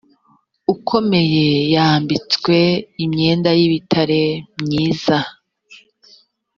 ukomeye 0.73 1.45
wambitswe 1.75 2.57
imyenda 3.03 3.49
y 3.59 3.61
ibitare 3.67 4.21
myiza 4.61 5.17